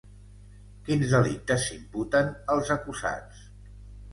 [0.87, 3.45] Quins delictes s'imputen als acusats?